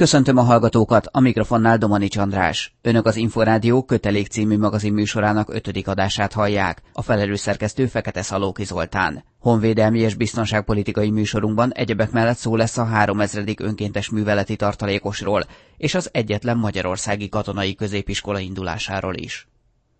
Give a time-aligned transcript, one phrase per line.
[0.00, 2.74] Köszöntöm a hallgatókat, a mikrofonnál Domanics András.
[2.82, 6.82] Önök az Inforádió kötelék című magazin műsorának ötödik adását hallják.
[6.92, 9.24] A felelős szerkesztő Fekete Szalóki Zoltán.
[9.38, 13.44] Honvédelmi és biztonságpolitikai műsorunkban egyebek mellett szó lesz a 3000.
[13.58, 15.42] önkéntes műveleti tartalékosról
[15.76, 19.48] és az egyetlen magyarországi katonai középiskola indulásáról is.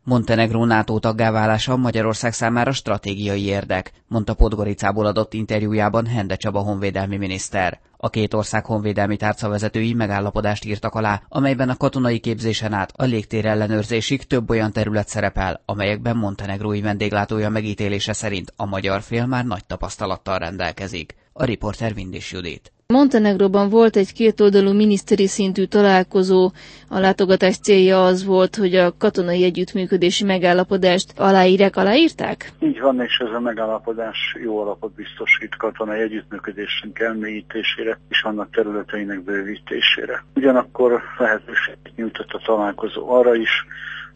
[0.05, 7.17] Montenegró NATO taggá válása Magyarország számára stratégiai érdek, mondta Podgoricából adott interjújában Hende Csaba honvédelmi
[7.17, 7.81] miniszter.
[7.97, 13.47] A két ország honvédelmi tárcavezetői megállapodást írtak alá, amelyben a katonai képzésen át a légtér
[13.47, 19.65] ellenőrzésig több olyan terület szerepel, amelyekben Montenegrói vendéglátója megítélése szerint a magyar fél már nagy
[19.67, 21.15] tapasztalattal rendelkezik.
[21.33, 22.73] A riporter Vindis Judit.
[22.91, 26.51] Montenegróban volt egy kétoldalú miniszteri szintű találkozó.
[26.89, 32.53] A látogatás célja az volt, hogy a katonai együttműködési megállapodást aláírják, aláírták?
[32.61, 39.23] Így van, és ez a megállapodás jó alapot biztosít katonai együttműködésünk elmélyítésére és annak területeinek
[39.23, 40.25] bővítésére.
[40.35, 43.67] Ugyanakkor lehetőséget nyújtott a találkozó arra is,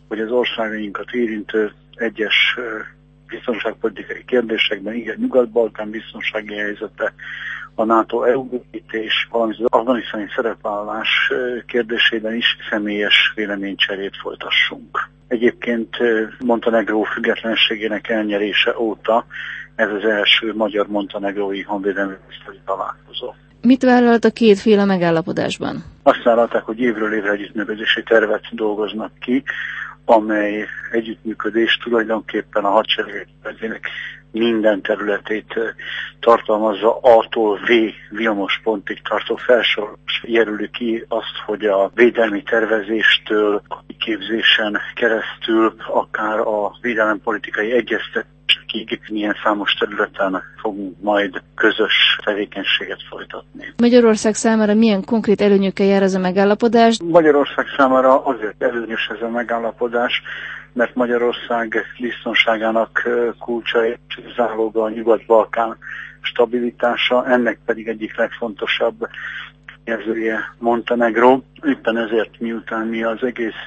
[0.08, 2.56] hogy az országainkat érintő egyes
[3.28, 7.12] biztonságpolitikai kérdésekben, igen, Nyugat-Balkán biztonsági helyzete,
[7.74, 11.08] a NATO EU bővítés, valamint az afganisztáni szerepvállás
[11.66, 15.08] kérdésében is személyes véleménycserét folytassunk.
[15.28, 15.96] Egyébként
[16.38, 19.26] Montenegró függetlenségének elnyerése óta
[19.74, 22.14] ez az első magyar-montenegrói honvédelmi
[22.64, 23.34] találkozó.
[23.60, 25.84] Mit vállalt a két fél a megállapodásban?
[26.02, 29.42] Azt vállalták, hogy évről évre együttműködési tervet dolgoznak ki,
[30.04, 33.28] amely együttműködés tulajdonképpen a hadsereg
[34.34, 35.54] minden területét
[36.20, 37.70] tartalmazza A-tól V
[38.16, 46.38] Vilmos pontig tartó felsorolás jelöli ki azt, hogy a védelmi tervezéstől, a képzésen keresztül, akár
[46.38, 48.32] a védelempolitikai egyeztetés
[48.66, 53.72] akik milyen számos területen fogunk majd közös tevékenységet folytatni.
[53.76, 56.98] Magyarország számára milyen konkrét előnyökkel jár ez a megállapodás?
[57.04, 60.22] Magyarország számára azért előnyös ez a megállapodás,
[60.72, 63.96] mert Magyarország biztonságának kulcsa és
[64.36, 65.76] záloga a Nyugat-Balkán
[66.20, 69.08] stabilitása, ennek pedig egyik legfontosabb
[69.84, 71.40] jelzője Montenegro.
[71.62, 73.60] Éppen ezért miután mi az egész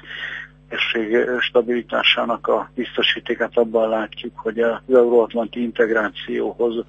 [0.69, 6.85] térség stabilitásának a biztosítékát abban látjuk, hogy az euróatlanti integrációhoz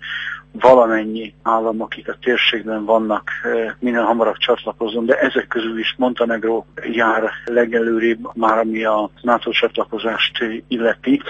[0.52, 3.30] valamennyi állam, akik a térségben vannak,
[3.78, 10.44] minél hamarabb csatlakozom, de ezek közül is Montenegro jár legelőrébb, már ami a NATO csatlakozást
[10.68, 11.22] illeti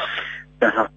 [0.59, 0.91] tehát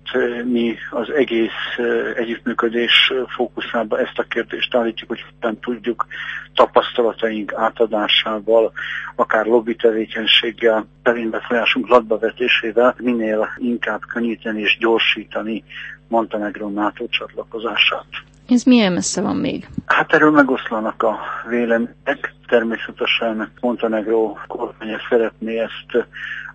[0.44, 1.77] mi az egész
[2.16, 6.05] együttműködés fókuszába ezt a kérdést állítjuk, hogy hogyan tudjuk
[6.53, 8.72] tapasztalataink átadásával,
[9.16, 15.63] akár lobby tevékenységgel, befolyásunk latbavetésével minél inkább könnyíteni és gyorsítani
[16.07, 18.05] Montenegro NATO csatlakozását.
[18.47, 19.67] Ez milyen messze van még?
[19.85, 22.33] Hát erről megoszlanak a vélemények.
[22.47, 26.07] Természetesen Montenegro kormánya szeretné ezt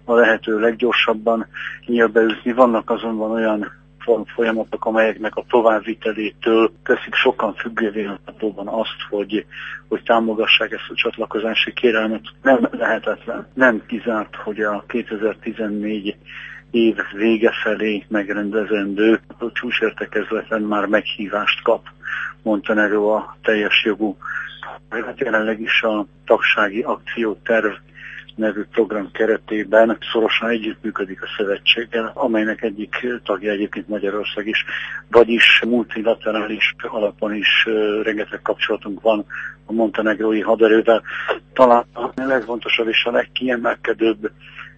[0.06, 1.46] a lehető leggyorsabban
[1.86, 2.52] nyílbeütni.
[2.52, 3.72] Vannak azonban olyan
[4.34, 8.08] folyamatok, amelyeknek a továbbvitelétől teszik sokan függővé
[8.64, 9.46] azt, hogy,
[9.88, 12.22] hogy támogassák ezt a csatlakozási kérelmet.
[12.42, 16.16] Nem lehetetlen, nem kizárt, hogy a 2014
[16.70, 21.86] év vége felé megrendezendő a csúcsértekezleten már meghívást kap
[22.42, 24.16] Montenegro a teljes jogú.
[24.88, 27.72] Hát jelenleg is a tagsági akcióterv
[28.36, 34.64] nevű program keretében szorosan együttműködik a szövetséggel, amelynek egyik tagja egyébként Magyarország is,
[35.10, 37.64] vagyis multilaterális alapon is
[38.02, 39.24] rengeteg kapcsolatunk van
[39.66, 41.02] a montenegrói haderővel.
[41.52, 44.30] Talán a legfontosabb és a legkiemelkedőbb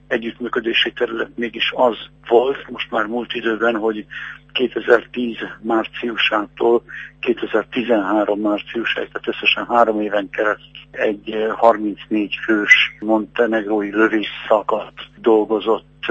[0.08, 1.96] együttműködési terület mégis az
[2.28, 4.06] volt, most már múlt időben, hogy
[4.52, 6.82] 2010 márciusától
[7.20, 16.04] 2013 márciusáig, tehát összesen három éven keresztül egy 34 fős montenegrói lövészszakat dolgozott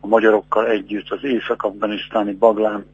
[0.00, 2.86] a magyarokkal együtt az észak-afganisztáni Baglán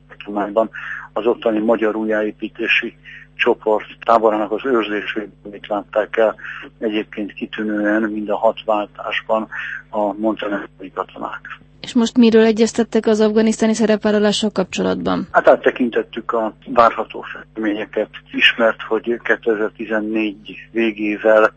[1.12, 2.97] az ottani magyar újjáépítési
[3.34, 6.34] csoport táborának az őrzését látták el
[6.78, 9.48] egyébként kitűnően mind a hat váltásban
[9.91, 11.41] a montenegrói katonák.
[11.80, 15.28] És most miről egyeztettek az afganisztáni szerepvállalással kapcsolatban?
[15.30, 18.09] Hát áttekintettük a várható fejleményeket.
[18.33, 21.53] Ismert, hogy 2014 végével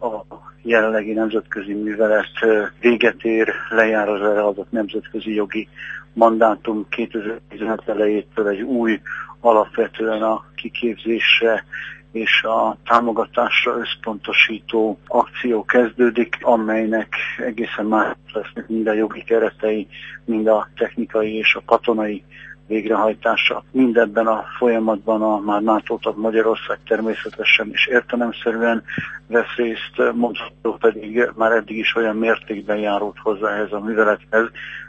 [0.00, 0.24] a
[0.62, 5.68] jelenlegi nemzetközi művelet véget ér, lejár az erre nemzetközi jogi
[6.12, 9.00] mandátum 2015 elejétől egy új
[9.40, 11.64] alapvetően a kiképzésre
[12.12, 19.88] és a támogatásra összpontosító akció kezdődik, amelynek egészen más lesznek mind a jogi keretei,
[20.24, 22.24] mind a technikai és a katonai
[22.70, 23.64] végrehajtása.
[23.70, 28.82] Mindebben a folyamatban a már NATO tag Magyarország természetesen és értelemszerűen
[29.26, 34.46] vesz részt, mondható pedig már eddig is olyan mértékben járult hozzá ehhez a művelethez,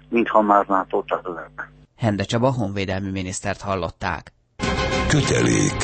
[0.10, 1.70] mintha már NATO tag lenne.
[1.98, 4.32] Hende Csaba honvédelmi minisztert hallották.
[5.08, 5.80] Kötelék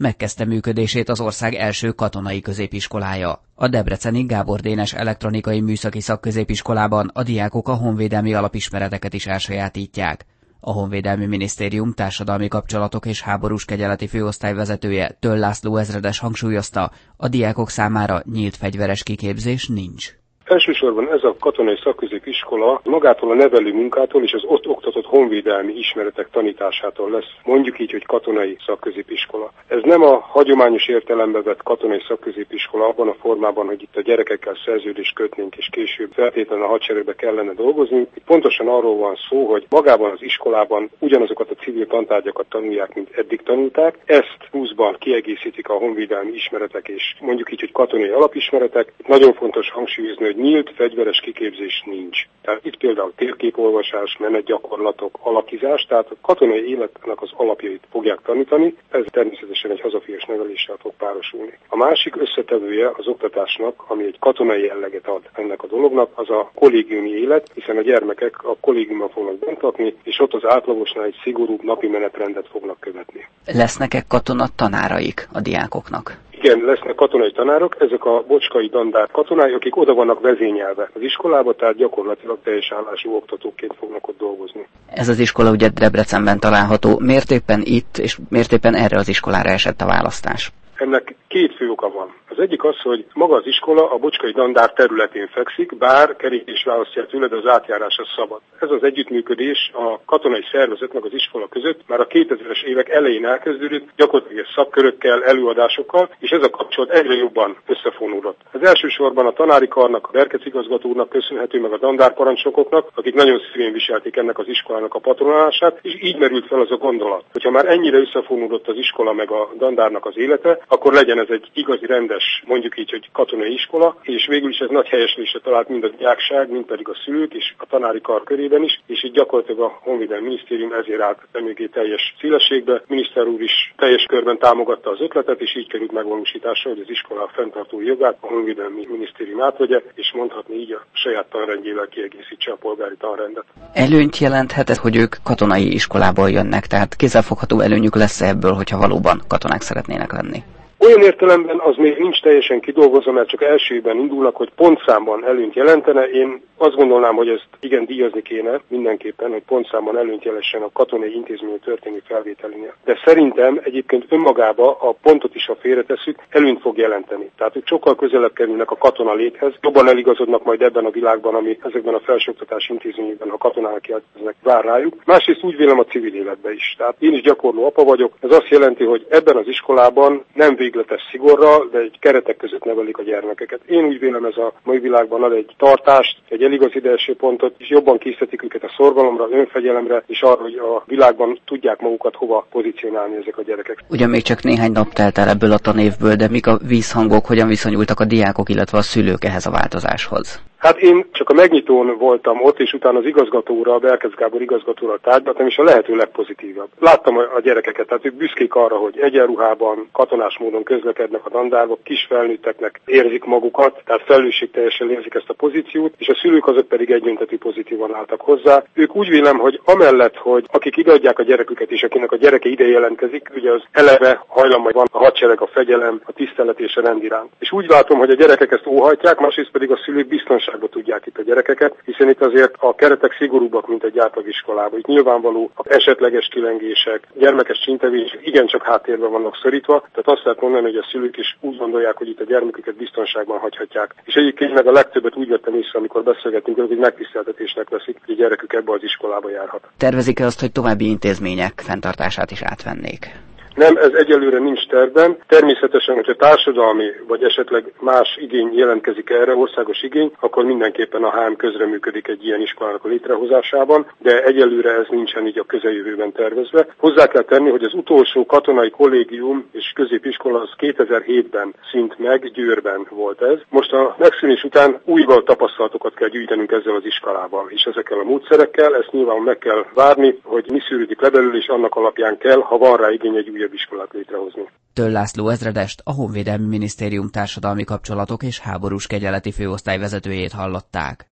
[0.00, 3.42] megkezdte működését az ország első katonai középiskolája.
[3.54, 10.26] A Debreceni Gábor Dénes Elektronikai Műszaki Szakközépiskolában a diákok a honvédelmi alapismereteket is elsajátítják.
[10.60, 17.28] A Honvédelmi Minisztérium társadalmi kapcsolatok és háborús kegyeleti főosztály vezetője Töll László ezredes hangsúlyozta, a
[17.28, 20.19] diákok számára nyílt fegyveres kiképzés nincs.
[20.50, 26.28] Elsősorban ez a katonai szakközépiskola magától a nevelő munkától és az ott oktatott honvédelmi ismeretek
[26.30, 29.52] tanításától lesz mondjuk így, hogy katonai szakközépiskola.
[29.68, 34.56] Ez nem a hagyományos értelembe vett katonai szakközépiskola abban a formában, hogy itt a gyerekekkel
[34.64, 37.98] szerződést kötnénk és később feltétlenül a hadseregbe kellene dolgozni.
[37.98, 43.10] Itt pontosan arról van szó, hogy magában az iskolában ugyanazokat a civil tantárgyakat tanulják, mint
[43.16, 43.98] eddig tanulták.
[44.04, 48.92] Ezt 20-ban kiegészítik a honvédelmi ismeretek és mondjuk így, hogy katonai alapismeretek.
[49.06, 52.18] Nagyon fontos hangsúlyozni, hogy nyílt fegyveres kiképzés nincs.
[52.42, 59.04] Tehát itt például térképolvasás, menetgyakorlatok, alakizás, tehát a katonai életnek az alapjait fogják tanítani, ez
[59.06, 61.58] természetesen egy hazafias neveléssel fog párosulni.
[61.68, 66.50] A másik összetevője az oktatásnak, ami egy katonai jelleget ad ennek a dolognak, az a
[66.54, 71.62] kollégiumi élet, hiszen a gyermekek a kollégiumban fognak bentatni, és ott az átlagosnál egy szigorúbb
[71.62, 73.28] napi menetrendet fognak követni.
[73.46, 76.18] Lesznek-e katona tanáraik a diákoknak?
[76.42, 81.54] Igen, lesznek katonai tanárok, ezek a bocskai dandár katonái, akik oda vannak vezényelve az iskolába,
[81.54, 84.66] tehát gyakorlatilag teljes állású oktatóként fognak ott dolgozni.
[84.92, 86.98] Ez az iskola ugye Debrecenben található.
[86.98, 90.52] Miért éppen itt, és miért éppen erre az iskolára esett a választás?
[90.76, 92.14] Ennek két fő oka van.
[92.28, 97.06] Az egyik az, hogy maga az iskola a Bocskai Dandár területén fekszik, bár kerítés választja
[97.06, 98.40] tőle, de az átjárás az szabad.
[98.60, 103.88] Ez az együttműködés a katonai szervezetnek az iskola között már a 2000-es évek elején elkezdődött,
[103.96, 108.40] gyakorlatilag szakkörökkel, előadásokkal, és ez a kapcsolat egyre jobban összefonódott.
[108.52, 113.40] Ez elsősorban a tanári karnak, a Berkec igazgatónak köszönhető, meg a dandár parancsnokoknak, akik nagyon
[113.52, 117.50] szívén viselték ennek az iskolának a patronálását, és így merült fel az a gondolat, hogyha
[117.50, 121.86] már ennyire összefonódott az iskola meg a dandárnak az élete, akkor legyen ez egy igazi
[121.86, 125.88] rendes, mondjuk így, hogy katonai iskola, és végül is ez nagy helyeslésre talált mind a
[125.88, 129.78] diákság, mind pedig a szülők és a tanári kar körében is, és így gyakorlatilag a
[129.82, 132.82] Honvédelmi Minisztérium ezért állt mögé teljes szélességbe.
[132.86, 137.30] Miniszter úr is teljes körben támogatta az ötletet, és így került megvalósításra, hogy az iskola
[137.34, 142.96] fenntartó jogát a Honvédelmi Minisztérium átvegye, és mondhatni így a saját tanrendjével kiegészítse a polgári
[142.98, 143.44] tanrendet.
[143.72, 149.60] Előnyt jelenthet hogy ők katonai iskolából jönnek, tehát kézzelfogható előnyük lesz ebből, hogyha valóban katonák
[149.60, 150.42] szeretnének lenni?
[150.86, 156.04] Olyan értelemben az még nincs teljesen kidolgozva, mert csak elsőben indulnak, hogy pontszámban előnyt jelentene.
[156.04, 161.14] Én azt gondolnám, hogy ezt igen díjazni kéne mindenképpen, hogy pontszámban előnyt jelessen a katonai
[161.14, 162.74] intézmény történő felvételénél.
[162.84, 167.30] De szerintem egyébként önmagába a pontot is, ha félretesszük, előnyt fog jelenteni.
[167.36, 171.58] Tehát ők sokkal közelebb kerülnek a katona léthez, jobban eligazodnak majd ebben a világban, ami
[171.62, 174.96] ezekben a felsőoktatási intézményekben a katonák jelentkeznek, vár rájuk.
[175.04, 176.74] Másrészt úgy vélem a civil életbe is.
[176.78, 178.12] Tehát én is gyakorló apa vagyok.
[178.20, 182.98] Ez azt jelenti, hogy ebben az iskolában nem végletes szigorral, de egy keretek között nevelik
[182.98, 183.60] a gyermekeket.
[183.66, 187.98] Én úgy vélem ez a mai világban ad egy tartást, egy eligazítási pontot, és jobban
[187.98, 193.38] készítik őket a szorgalomra, önfegyelemre, és arra, hogy a világban tudják magukat hova pozícionálni ezek
[193.38, 193.84] a gyerekek.
[193.88, 197.48] Ugyan még csak néhány nap telt el ebből a tanévből, de mik a vízhangok, hogyan
[197.48, 200.49] viszonyultak a diákok, illetve a szülők ehhez a változáshoz?
[200.60, 204.98] Hát én csak a megnyitón voltam ott, és utána az igazgatóra, a Berkez Gábor igazgatóra
[205.02, 206.68] tárgyaltam, és a lehető legpozitívabb.
[206.78, 212.06] Láttam a gyerekeket, tehát ők büszkék arra, hogy egyenruhában, katonás módon közlekednek a dandárba, kis
[212.08, 217.38] felnőtteknek érzik magukat, tehát felelősségteljesen érzik ezt a pozíciót, és a szülők azok pedig egyöntetű
[217.38, 218.62] pozitívan álltak hozzá.
[218.74, 222.66] Ők úgy vélem, hogy amellett, hogy akik ideadják a gyereküket, és akinek a gyereke ide
[222.66, 227.30] jelentkezik, ugye az eleve hajlama van a hadsereg, a fegyelem, a tisztelet és a rendiránt.
[227.38, 231.06] És úgy látom, hogy a gyerekek ezt óhajtják, másrészt pedig a szülők biztonság biztonságba tudják
[231.06, 234.78] itt a gyerekeket, hiszen itt azért a keretek szigorúbbak, mint egy átlagiskolában.
[234.78, 240.64] Itt nyilvánvaló a esetleges kilengések, gyermekes csintevések igencsak háttérben vannak szorítva, tehát azt lehet mondani,
[240.64, 243.94] hogy a szülők is úgy gondolják, hogy itt a gyermeküket biztonságban hagyhatják.
[244.04, 248.18] És egyébként meg a legtöbbet úgy vettem észre, amikor beszélgetünk, hogy megtiszteltetésnek veszik, hogy a
[248.18, 249.68] gyerekük ebbe az iskolába járhat.
[249.78, 253.29] Tervezik-e azt, hogy további intézmények fenntartását is átvennék?
[253.54, 255.16] Nem, ez egyelőre nincs tervben.
[255.26, 261.32] Természetesen, hogyha társadalmi vagy esetleg más igény jelentkezik erre, országos igény, akkor mindenképpen a HM
[261.36, 266.66] közreműködik egy ilyen iskolának a létrehozásában, de egyelőre ez nincsen így a közeljövőben tervezve.
[266.76, 272.86] Hozzá kell tenni, hogy az utolsó katonai kollégium és középiskola az 2007-ben szint meg, Győrben
[272.90, 273.38] volt ez.
[273.48, 278.76] Most a megszűnés után újval tapasztalatokat kell gyűjtenünk ezzel az iskolával, és ezekkel a módszerekkel,
[278.76, 282.58] ezt nyilván meg kell várni, hogy mi szűrődik le belőle, és annak alapján kell, ha
[282.58, 284.48] van rá igény, egy újabb iskolát létrehozni.
[284.72, 291.06] Töll László ezredest, a Honvédelmi Minisztérium társadalmi kapcsolatok és háborús kegyeleti főosztály vezetőjét hallották.